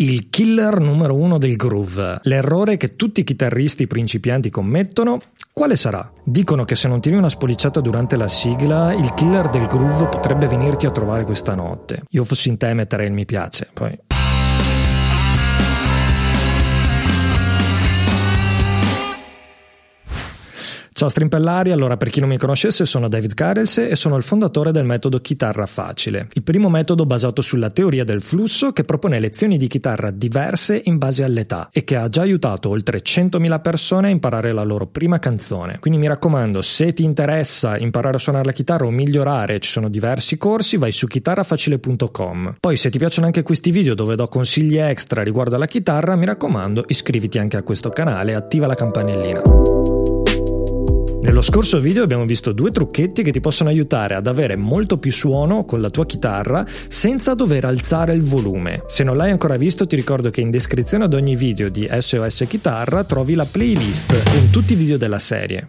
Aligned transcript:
Il 0.00 0.30
killer 0.30 0.78
numero 0.78 1.16
uno 1.16 1.38
del 1.38 1.56
groove, 1.56 2.20
l'errore 2.22 2.76
che 2.76 2.94
tutti 2.94 3.22
i 3.22 3.24
chitarristi 3.24 3.88
principianti 3.88 4.48
commettono, 4.48 5.20
quale 5.52 5.74
sarà? 5.74 6.08
Dicono 6.22 6.64
che 6.64 6.76
se 6.76 6.86
non 6.86 7.00
tiri 7.00 7.16
una 7.16 7.28
spolicciata 7.28 7.80
durante 7.80 8.16
la 8.16 8.28
sigla, 8.28 8.92
il 8.92 9.12
killer 9.14 9.50
del 9.50 9.66
groove 9.66 10.06
potrebbe 10.06 10.46
venirti 10.46 10.86
a 10.86 10.92
trovare 10.92 11.24
questa 11.24 11.56
notte. 11.56 12.04
Io 12.10 12.22
fossi 12.22 12.48
in 12.48 12.58
te 12.58 12.74
metterei 12.74 13.08
il 13.08 13.12
mi 13.12 13.24
piace, 13.24 13.68
poi... 13.72 13.98
Ciao 20.98 21.08
strimpellari, 21.08 21.70
allora 21.70 21.96
per 21.96 22.10
chi 22.10 22.18
non 22.18 22.28
mi 22.28 22.38
conoscesse 22.38 22.84
sono 22.84 23.06
David 23.06 23.34
Karelse 23.34 23.88
e 23.88 23.94
sono 23.94 24.16
il 24.16 24.24
fondatore 24.24 24.72
del 24.72 24.84
metodo 24.84 25.20
Chitarra 25.20 25.64
Facile, 25.66 26.26
il 26.32 26.42
primo 26.42 26.68
metodo 26.68 27.06
basato 27.06 27.40
sulla 27.40 27.70
teoria 27.70 28.02
del 28.02 28.20
flusso 28.20 28.72
che 28.72 28.82
propone 28.82 29.20
lezioni 29.20 29.58
di 29.58 29.68
chitarra 29.68 30.10
diverse 30.10 30.82
in 30.86 30.98
base 30.98 31.22
all'età 31.22 31.68
e 31.70 31.84
che 31.84 31.94
ha 31.94 32.08
già 32.08 32.22
aiutato 32.22 32.70
oltre 32.70 33.00
100.000 33.00 33.60
persone 33.60 34.08
a 34.08 34.10
imparare 34.10 34.50
la 34.50 34.64
loro 34.64 34.88
prima 34.88 35.20
canzone. 35.20 35.78
Quindi 35.78 36.00
mi 36.00 36.08
raccomando, 36.08 36.62
se 36.62 36.92
ti 36.92 37.04
interessa 37.04 37.78
imparare 37.78 38.16
a 38.16 38.18
suonare 38.18 38.46
la 38.46 38.52
chitarra 38.52 38.84
o 38.84 38.90
migliorare, 38.90 39.60
ci 39.60 39.70
sono 39.70 39.88
diversi 39.88 40.36
corsi, 40.36 40.78
vai 40.78 40.90
su 40.90 41.06
chitarrafacile.com. 41.06 42.56
Poi 42.58 42.76
se 42.76 42.90
ti 42.90 42.98
piacciono 42.98 43.26
anche 43.26 43.44
questi 43.44 43.70
video 43.70 43.94
dove 43.94 44.16
do 44.16 44.26
consigli 44.26 44.78
extra 44.78 45.22
riguardo 45.22 45.54
alla 45.54 45.68
chitarra, 45.68 46.16
mi 46.16 46.26
raccomando, 46.26 46.86
iscriviti 46.88 47.38
anche 47.38 47.56
a 47.56 47.62
questo 47.62 47.88
canale 47.90 48.32
e 48.32 48.34
attiva 48.34 48.66
la 48.66 48.74
campanellina. 48.74 49.97
Nello 51.28 51.42
scorso 51.42 51.78
video 51.78 52.02
abbiamo 52.02 52.24
visto 52.24 52.52
due 52.52 52.70
trucchetti 52.70 53.22
che 53.22 53.32
ti 53.32 53.40
possono 53.40 53.68
aiutare 53.68 54.14
ad 54.14 54.26
avere 54.26 54.56
molto 54.56 54.96
più 54.96 55.12
suono 55.12 55.66
con 55.66 55.82
la 55.82 55.90
tua 55.90 56.06
chitarra 56.06 56.64
senza 56.88 57.34
dover 57.34 57.66
alzare 57.66 58.14
il 58.14 58.22
volume. 58.22 58.82
Se 58.86 59.04
non 59.04 59.18
l'hai 59.18 59.30
ancora 59.30 59.58
visto 59.58 59.86
ti 59.86 59.94
ricordo 59.94 60.30
che 60.30 60.40
in 60.40 60.50
descrizione 60.50 61.04
ad 61.04 61.12
ogni 61.12 61.36
video 61.36 61.68
di 61.68 61.86
SOS 61.86 62.46
Chitarra 62.48 63.04
trovi 63.04 63.34
la 63.34 63.44
playlist 63.44 64.22
con 64.30 64.48
tutti 64.48 64.72
i 64.72 64.76
video 64.76 64.96
della 64.96 65.18
serie. 65.18 65.68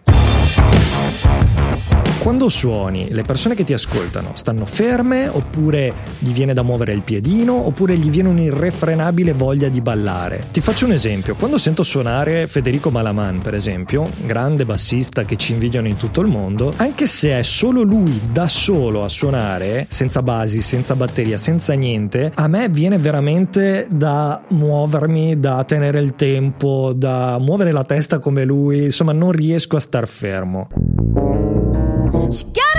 Quando 2.30 2.48
suoni, 2.48 3.08
le 3.10 3.22
persone 3.22 3.56
che 3.56 3.64
ti 3.64 3.72
ascoltano 3.72 4.30
stanno 4.34 4.64
ferme 4.64 5.26
oppure 5.26 5.92
gli 6.20 6.30
viene 6.30 6.54
da 6.54 6.62
muovere 6.62 6.92
il 6.92 7.02
piedino 7.02 7.54
oppure 7.66 7.96
gli 7.96 8.08
viene 8.08 8.28
un'irrefrenabile 8.28 9.32
voglia 9.32 9.68
di 9.68 9.80
ballare? 9.80 10.46
Ti 10.52 10.60
faccio 10.60 10.84
un 10.84 10.92
esempio, 10.92 11.34
quando 11.34 11.58
sento 11.58 11.82
suonare 11.82 12.46
Federico 12.46 12.92
Malaman, 12.92 13.40
per 13.40 13.54
esempio, 13.54 14.08
grande 14.26 14.64
bassista 14.64 15.24
che 15.24 15.34
ci 15.34 15.54
invidiano 15.54 15.88
in 15.88 15.96
tutto 15.96 16.20
il 16.20 16.28
mondo, 16.28 16.72
anche 16.76 17.06
se 17.06 17.36
è 17.36 17.42
solo 17.42 17.82
lui 17.82 18.20
da 18.30 18.46
solo 18.46 19.02
a 19.02 19.08
suonare, 19.08 19.86
senza 19.88 20.22
basi, 20.22 20.60
senza 20.60 20.94
batteria, 20.94 21.36
senza 21.36 21.72
niente, 21.72 22.30
a 22.32 22.46
me 22.46 22.68
viene 22.68 22.98
veramente 22.98 23.88
da 23.90 24.40
muovermi, 24.50 25.40
da 25.40 25.64
tenere 25.64 25.98
il 25.98 26.14
tempo, 26.14 26.92
da 26.94 27.38
muovere 27.40 27.72
la 27.72 27.82
testa 27.82 28.20
come 28.20 28.44
lui, 28.44 28.84
insomma 28.84 29.10
non 29.10 29.32
riesco 29.32 29.74
a 29.74 29.80
star 29.80 30.06
fermo. 30.06 30.68
Go! 32.30 32.69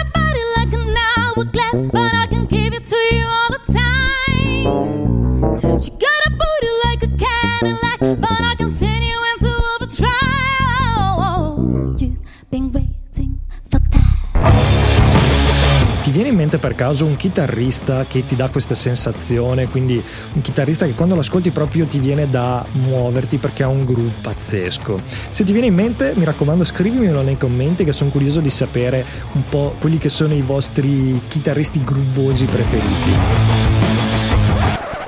Per 16.61 16.75
caso 16.75 17.05
un 17.05 17.15
chitarrista 17.15 18.05
che 18.05 18.23
ti 18.23 18.35
dà 18.35 18.47
questa 18.49 18.75
sensazione, 18.75 19.67
quindi 19.67 20.01
un 20.33 20.41
chitarrista 20.41 20.85
che 20.85 20.93
quando 20.93 21.15
lo 21.15 21.21
ascolti 21.21 21.49
proprio 21.49 21.85
ti 21.85 21.97
viene 21.97 22.29
da 22.29 22.63
muoverti 22.73 23.37
perché 23.37 23.63
ha 23.63 23.67
un 23.67 23.83
groove 23.83 24.13
pazzesco. 24.21 25.01
Se 25.31 25.43
ti 25.43 25.53
viene 25.53 25.67
in 25.67 25.73
mente, 25.73 26.13
mi 26.15 26.23
raccomando, 26.23 26.63
scrivimelo 26.63 27.23
nei 27.23 27.35
commenti 27.35 27.83
che 27.83 27.91
sono 27.91 28.11
curioso 28.11 28.41
di 28.41 28.51
sapere 28.51 29.03
un 29.31 29.41
po' 29.49 29.75
quelli 29.79 29.97
che 29.97 30.09
sono 30.09 30.35
i 30.35 30.41
vostri 30.41 31.19
chitarristi 31.27 31.83
groovosi 31.83 32.45
preferiti. 32.45 33.11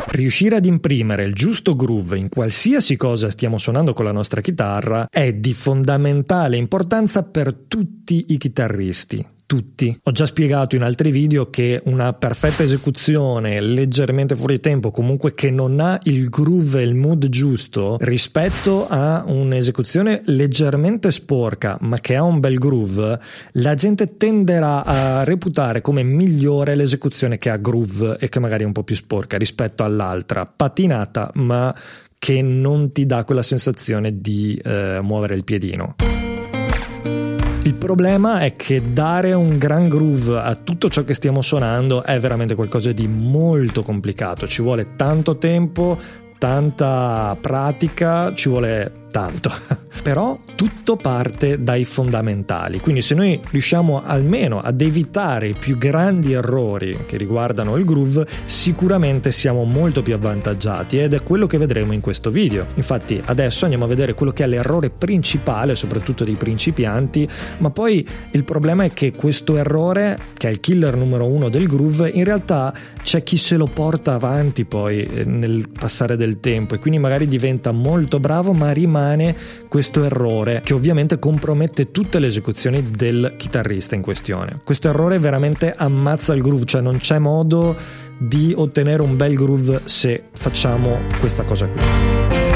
Riuscire 0.07 0.55
ad 0.55 0.65
imprimere 0.65 1.23
il 1.23 1.33
giusto 1.33 1.75
groove 1.75 2.17
in 2.17 2.29
qualsiasi 2.29 2.95
cosa 2.95 3.29
stiamo 3.29 3.59
suonando 3.59 3.93
con 3.93 4.05
la 4.05 4.11
nostra 4.11 4.41
chitarra 4.41 5.07
è 5.07 5.33
di 5.33 5.53
fondamentale 5.53 6.57
importanza 6.57 7.23
per 7.23 7.53
tutti 7.53 8.25
i 8.29 8.37
chitarristi 8.37 9.32
tutti. 9.53 9.95
Ho 10.01 10.11
già 10.11 10.25
spiegato 10.25 10.75
in 10.75 10.81
altri 10.81 11.11
video 11.11 11.51
che 11.51 11.79
una 11.85 12.11
perfetta 12.13 12.63
esecuzione 12.63 13.61
leggermente 13.61 14.35
fuori 14.35 14.59
tempo, 14.59 14.89
comunque 14.89 15.35
che 15.35 15.51
non 15.51 15.79
ha 15.79 15.99
il 16.05 16.27
groove 16.29 16.81
e 16.81 16.83
il 16.83 16.95
mood 16.95 17.29
giusto 17.29 17.97
rispetto 17.99 18.87
a 18.89 19.23
un'esecuzione 19.27 20.21
leggermente 20.25 21.11
sporca 21.11 21.77
ma 21.81 21.99
che 21.99 22.15
ha 22.15 22.23
un 22.23 22.39
bel 22.39 22.57
groove, 22.57 23.19
la 23.51 23.75
gente 23.75 24.17
tenderà 24.17 24.83
a 24.85 25.23
reputare 25.23 25.81
come 25.81 26.01
migliore 26.01 26.73
l'esecuzione 26.73 27.37
che 27.37 27.51
ha 27.51 27.57
groove 27.57 28.17
e 28.19 28.29
che 28.29 28.39
magari 28.39 28.63
è 28.63 28.65
un 28.65 28.71
po' 28.71 28.83
più 28.83 28.95
sporca 28.95 29.37
rispetto 29.37 29.83
all'altra, 29.83 30.47
patinata 30.47 31.29
ma 31.35 31.75
che 32.17 32.41
non 32.41 32.91
ti 32.91 33.05
dà 33.05 33.23
quella 33.23 33.43
sensazione 33.43 34.19
di 34.19 34.59
eh, 34.63 34.97
muovere 35.03 35.35
il 35.35 35.43
piedino. 35.43 35.95
Il 37.65 37.75
problema 37.75 38.41
è 38.41 38.57
che 38.57 38.91
dare 38.91 39.31
un 39.31 39.57
gran 39.57 39.87
groove 39.87 40.37
a 40.37 40.53
tutto 40.55 40.89
ciò 40.89 41.05
che 41.05 41.13
stiamo 41.13 41.41
suonando 41.41 42.03
è 42.03 42.19
veramente 42.19 42.55
qualcosa 42.55 42.91
di 42.91 43.07
molto 43.07 43.83
complicato, 43.83 44.45
ci 44.47 44.61
vuole 44.61 44.95
tanto 44.97 45.37
tempo, 45.37 45.97
tanta 46.43 47.37
pratica, 47.39 48.33
ci 48.33 48.49
vuole 48.49 49.03
tanto. 49.09 49.49
Però 50.03 50.37
tutto 50.55 50.97
parte 50.97 51.63
dai 51.63 51.85
fondamentali, 51.85 52.81
quindi 52.81 53.01
se 53.01 53.15
noi 53.15 53.39
riusciamo 53.49 54.01
almeno 54.03 54.59
ad 54.59 54.81
evitare 54.81 55.49
i 55.49 55.55
più 55.57 55.77
grandi 55.77 56.33
errori 56.33 57.05
che 57.05 57.15
riguardano 57.15 57.77
il 57.77 57.85
groove, 57.85 58.25
sicuramente 58.45 59.31
siamo 59.31 59.63
molto 59.63 60.01
più 60.01 60.13
avvantaggiati 60.13 60.99
ed 60.99 61.13
è 61.13 61.23
quello 61.23 61.47
che 61.47 61.57
vedremo 61.57 61.93
in 61.93 62.01
questo 62.01 62.29
video. 62.31 62.67
Infatti 62.75 63.21
adesso 63.23 63.63
andiamo 63.63 63.85
a 63.85 63.87
vedere 63.87 64.13
quello 64.13 64.33
che 64.33 64.43
è 64.43 64.47
l'errore 64.47 64.89
principale, 64.89 65.75
soprattutto 65.75 66.25
dei 66.25 66.35
principianti, 66.35 67.25
ma 67.59 67.69
poi 67.69 68.05
il 68.31 68.43
problema 68.43 68.83
è 68.83 68.91
che 68.91 69.13
questo 69.13 69.55
errore, 69.55 70.19
che 70.35 70.49
è 70.49 70.51
il 70.51 70.59
killer 70.59 70.97
numero 70.97 71.25
uno 71.27 71.47
del 71.47 71.67
groove, 71.67 72.09
in 72.09 72.25
realtà 72.25 72.73
c'è 73.13 73.23
chi 73.23 73.37
se 73.37 73.57
lo 73.57 73.67
porta 73.67 74.13
avanti 74.13 74.65
poi 74.65 75.03
eh, 75.03 75.23
nel 75.23 75.69
passare 75.69 76.15
del 76.15 76.39
tempo 76.39 76.73
e 76.73 76.79
quindi 76.79 76.99
magari 76.99 77.27
diventa 77.27 77.71
molto 77.71 78.19
bravo 78.19 78.53
ma 78.53 78.71
rimane 78.71 78.81
rimane 78.93 79.35
questo 79.67 80.03
errore 80.03 80.61
che 80.63 80.73
ovviamente 80.73 81.19
compromette 81.19 81.91
tutte 81.91 82.19
le 82.19 82.27
esecuzioni 82.27 82.91
del 82.91 83.35
chitarrista 83.37 83.95
in 83.95 84.01
questione. 84.01 84.59
Questo 84.63 84.89
errore 84.89 85.19
veramente 85.19 85.73
ammazza 85.75 86.33
il 86.33 86.41
groove, 86.41 86.65
cioè 86.65 86.81
non 86.81 86.97
c'è 86.97 87.19
modo 87.19 87.75
di 88.17 88.53
ottenere 88.55 89.01
un 89.01 89.15
bel 89.15 89.33
groove 89.35 89.81
se 89.85 90.23
facciamo 90.33 90.99
questa 91.19 91.43
cosa 91.43 91.67
qui. 91.67 92.52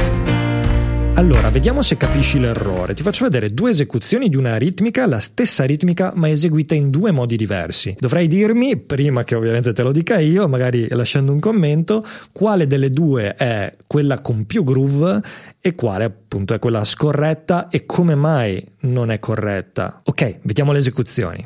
Allora, 1.17 1.49
vediamo 1.49 1.81
se 1.81 1.97
capisci 1.97 2.37
l'errore. 2.37 2.93
Ti 2.93 3.01
faccio 3.01 3.23
vedere 3.23 3.51
due 3.51 3.71
esecuzioni 3.71 4.29
di 4.29 4.35
una 4.35 4.55
ritmica, 4.55 5.07
la 5.07 5.17
stessa 5.17 5.63
ritmica 5.63 6.11
ma 6.13 6.29
eseguita 6.29 6.75
in 6.75 6.91
due 6.91 7.09
modi 7.09 7.35
diversi. 7.35 7.95
Dovrai 7.99 8.27
dirmi, 8.27 8.77
prima 8.77 9.23
che 9.23 9.33
ovviamente 9.33 9.73
te 9.73 9.81
lo 9.81 9.91
dica 9.91 10.19
io, 10.19 10.47
magari 10.47 10.87
lasciando 10.89 11.31
un 11.31 11.39
commento, 11.39 12.05
quale 12.31 12.67
delle 12.67 12.91
due 12.91 13.33
è 13.33 13.75
quella 13.87 14.21
con 14.21 14.45
più 14.45 14.63
groove 14.63 15.19
e 15.59 15.73
quale 15.73 16.03
appunto 16.03 16.53
è 16.53 16.59
quella 16.59 16.83
scorretta 16.83 17.69
e 17.69 17.87
come 17.87 18.13
mai 18.13 18.63
non 18.81 19.09
è 19.09 19.17
corretta. 19.17 20.01
Ok, 20.03 20.41
vediamo 20.43 20.71
le 20.71 20.77
esecuzioni. 20.77 21.43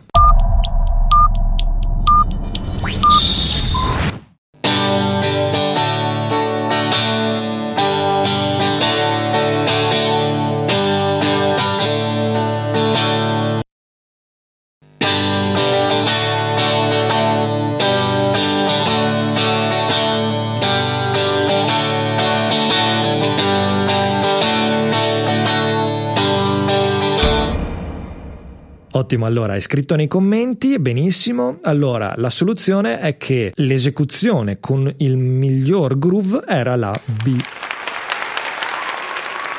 Ottimo, 28.94 29.26
allora 29.26 29.54
hai 29.54 29.62
scritto 29.62 29.96
nei 29.96 30.08
commenti, 30.08 30.78
benissimo. 30.78 31.60
Allora, 31.62 32.14
la 32.18 32.30
soluzione 32.30 33.00
è 33.00 33.16
che 33.16 33.54
l'esecuzione 33.56 34.60
con 34.60 34.94
il 34.98 35.16
miglior 35.16 35.98
groove 35.98 36.44
era 36.46 36.76
la 36.76 37.00
B. 37.24 37.40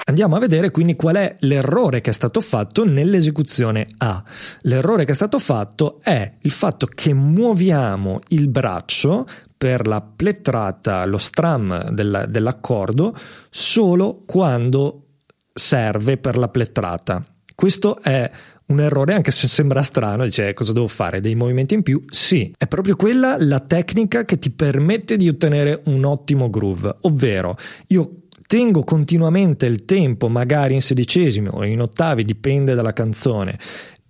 Andiamo 0.05 0.37
a 0.37 0.39
vedere 0.39 0.71
quindi 0.71 0.97
qual 0.97 1.17
è 1.17 1.37
l'errore 1.41 2.03
che 2.03 2.11
è 2.11 2.13
stato 2.13 2.43
fatto 2.43 2.85
nell'esecuzione 2.85 3.87
A. 3.99 4.23
L'errore 4.63 5.07
che 5.07 5.13
è 5.13 5.15
stato 5.15 5.39
fatto 5.39 6.01
è 6.03 6.31
il 6.43 6.51
fatto 6.51 6.87
che 6.87 7.15
muoviamo 7.15 8.19
il 8.29 8.49
braccio 8.49 9.27
per 9.57 9.87
la 9.87 10.03
plettrata, 10.03 11.07
lo 11.07 11.17
strum 11.17 11.89
del, 11.89 12.27
dell'accordo, 12.29 13.17
solo 13.49 14.25
quando 14.27 15.07
serve 15.55 16.19
per 16.19 16.37
la 16.37 16.49
plettrata. 16.49 17.25
Questo 17.55 18.01
è 18.03 18.29
un 18.67 18.81
errore 18.81 19.15
anche 19.15 19.31
se 19.31 19.49
sembra 19.49 19.83
strano, 19.83 20.25
dice 20.25 20.49
eh, 20.49 20.55
cosa 20.55 20.73
devo 20.73 20.89
fare? 20.89 21.21
Dei 21.21 21.35
movimenti 21.35 21.75
in 21.75 21.83
più? 21.83 22.03
Sì, 22.09 22.53
è 22.57 22.67
proprio 22.67 22.97
quella 22.97 23.37
la 23.39 23.61
tecnica 23.61 24.25
che 24.25 24.39
ti 24.39 24.51
permette 24.51 25.17
di 25.17 25.29
ottenere 25.29 25.83
un 25.87 26.05
ottimo 26.05 26.51
groove, 26.51 26.97
ovvero 27.03 27.57
io 27.89 28.17
tengo 28.47 28.85
continuamente 28.85 29.67
il 29.67 29.85
tempo, 29.85 30.29
magari 30.29 30.75
in 30.75 30.83
sedicesimi 30.83 31.49
o 31.51 31.65
in 31.65 31.81
ottavi, 31.81 32.25
dipende 32.25 32.75
dalla 32.75 32.93
canzone, 32.93 33.59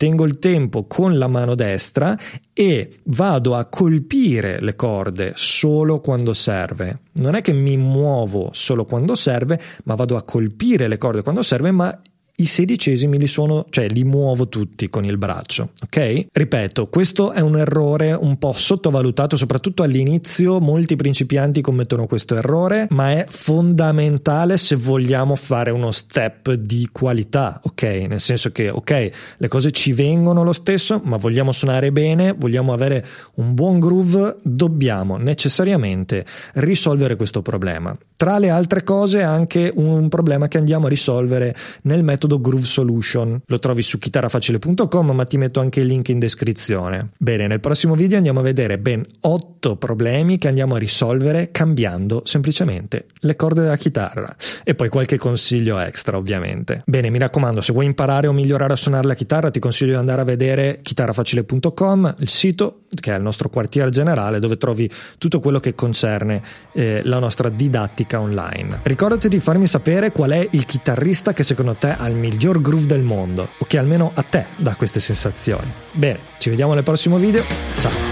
tengo 0.02 0.24
il 0.24 0.40
tempo 0.40 0.88
con 0.88 1.16
la 1.16 1.28
mano 1.28 1.54
destra 1.54 2.18
e 2.52 2.98
vado 3.04 3.54
a 3.54 3.66
colpire 3.66 4.60
le 4.60 4.74
corde 4.74 5.32
solo 5.36 6.00
quando 6.00 6.34
serve. 6.34 7.02
Non 7.12 7.36
è 7.36 7.40
che 7.40 7.52
mi 7.52 7.76
muovo 7.76 8.50
solo 8.52 8.84
quando 8.84 9.14
serve, 9.14 9.60
ma 9.84 9.94
vado 9.94 10.16
a 10.16 10.24
colpire 10.24 10.88
le 10.88 10.98
corde 10.98 11.22
quando 11.22 11.42
serve, 11.42 11.70
ma 11.70 11.96
i 12.42 12.46
sedicesimi 12.46 13.18
li 13.18 13.28
sono, 13.28 13.66
cioè 13.70 13.86
li 13.88 14.02
muovo 14.02 14.48
tutti 14.48 14.90
con 14.90 15.04
il 15.04 15.16
braccio, 15.16 15.70
ok? 15.84 16.26
Ripeto, 16.32 16.88
questo 16.88 17.30
è 17.30 17.40
un 17.40 17.56
errore 17.56 18.12
un 18.12 18.36
po' 18.36 18.52
sottovalutato, 18.52 19.36
soprattutto 19.36 19.84
all'inizio, 19.84 20.58
molti 20.58 20.96
principianti 20.96 21.60
commettono 21.60 22.06
questo 22.06 22.36
errore, 22.36 22.88
ma 22.90 23.12
è 23.12 23.26
fondamentale 23.28 24.56
se 24.56 24.74
vogliamo 24.74 25.36
fare 25.36 25.70
uno 25.70 25.92
step 25.92 26.52
di 26.54 26.88
qualità, 26.90 27.60
ok? 27.62 27.82
Nel 27.82 28.20
senso 28.20 28.50
che, 28.50 28.68
ok, 28.70 29.10
le 29.36 29.48
cose 29.48 29.70
ci 29.70 29.92
vengono 29.92 30.42
lo 30.42 30.52
stesso, 30.52 31.00
ma 31.04 31.16
vogliamo 31.16 31.52
suonare 31.52 31.92
bene, 31.92 32.32
vogliamo 32.32 32.72
avere 32.72 33.06
un 33.34 33.54
buon 33.54 33.78
groove, 33.78 34.38
dobbiamo 34.42 35.16
necessariamente 35.16 36.26
risolvere 36.54 37.14
questo 37.14 37.40
problema. 37.40 37.96
Tra 38.22 38.38
le 38.38 38.50
altre 38.50 38.84
cose 38.84 39.24
anche 39.24 39.72
un 39.74 40.08
problema 40.08 40.46
che 40.46 40.56
andiamo 40.56 40.86
a 40.86 40.88
risolvere 40.88 41.56
nel 41.82 42.04
metodo 42.04 42.40
Groove 42.40 42.64
Solution. 42.64 43.42
Lo 43.46 43.58
trovi 43.58 43.82
su 43.82 43.98
chitarrafacile.com 43.98 45.10
ma 45.10 45.24
ti 45.24 45.38
metto 45.38 45.58
anche 45.58 45.80
il 45.80 45.88
link 45.88 46.08
in 46.10 46.20
descrizione. 46.20 47.10
Bene, 47.18 47.48
nel 47.48 47.58
prossimo 47.58 47.96
video 47.96 48.18
andiamo 48.18 48.38
a 48.38 48.44
vedere 48.44 48.78
ben 48.78 49.04
8 49.22 49.74
problemi 49.74 50.38
che 50.38 50.46
andiamo 50.46 50.76
a 50.76 50.78
risolvere 50.78 51.50
cambiando 51.50 52.22
semplicemente 52.24 53.06
le 53.22 53.34
corde 53.34 53.62
della 53.62 53.76
chitarra 53.76 54.36
e 54.62 54.76
poi 54.76 54.88
qualche 54.88 55.18
consiglio 55.18 55.80
extra 55.80 56.16
ovviamente. 56.16 56.84
Bene, 56.86 57.10
mi 57.10 57.18
raccomando, 57.18 57.60
se 57.60 57.72
vuoi 57.72 57.86
imparare 57.86 58.28
o 58.28 58.32
migliorare 58.32 58.74
a 58.74 58.76
suonare 58.76 59.08
la 59.08 59.14
chitarra 59.14 59.50
ti 59.50 59.58
consiglio 59.58 59.94
di 59.94 59.98
andare 59.98 60.20
a 60.20 60.24
vedere 60.24 60.78
chitarrafacile.com, 60.80 62.14
il 62.20 62.28
sito 62.28 62.81
che 63.00 63.12
è 63.12 63.16
il 63.16 63.22
nostro 63.22 63.48
quartiere 63.48 63.90
generale 63.90 64.38
dove 64.38 64.56
trovi 64.56 64.90
tutto 65.18 65.40
quello 65.40 65.60
che 65.60 65.74
concerne 65.74 66.42
eh, 66.72 67.02
la 67.04 67.18
nostra 67.18 67.48
didattica 67.48 68.20
online. 68.20 68.80
Ricordati 68.82 69.28
di 69.28 69.40
farmi 69.40 69.66
sapere 69.66 70.12
qual 70.12 70.30
è 70.30 70.46
il 70.50 70.66
chitarrista 70.66 71.32
che 71.32 71.42
secondo 71.42 71.74
te 71.74 71.94
ha 71.96 72.08
il 72.08 72.16
miglior 72.16 72.60
groove 72.60 72.86
del 72.86 73.02
mondo 73.02 73.48
o 73.58 73.64
che 73.66 73.78
almeno 73.78 74.10
a 74.14 74.22
te 74.22 74.46
dà 74.56 74.74
queste 74.76 75.00
sensazioni. 75.00 75.72
Bene, 75.92 76.18
ci 76.38 76.50
vediamo 76.50 76.74
nel 76.74 76.82
prossimo 76.82 77.16
video. 77.16 77.44
Ciao! 77.78 78.11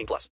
18 0.01 0.07
plus. 0.07 0.29